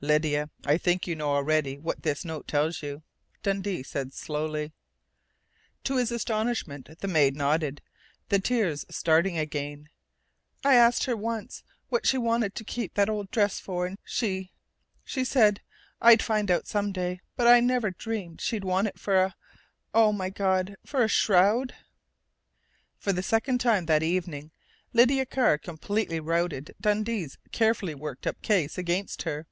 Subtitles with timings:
[0.00, 3.02] "Lydia, I think you know already what this note tells you,"
[3.44, 4.72] Dundee said slowly.
[5.84, 7.82] To his astonishment the maid nodded,
[8.28, 9.88] the tears starting again.
[10.64, 14.50] "I asked her once what she wanted to keep that old dress for, and she
[15.04, 15.60] she said
[16.00, 19.34] I'd find out some day, but I never dreamed she'd want it for a
[19.94, 20.76] oh, my God!
[20.84, 21.74] for a shroud!"
[22.98, 24.50] For the second time that evening
[24.92, 29.46] Lydia Carr completely routed Dundee's carefully worked up case against her.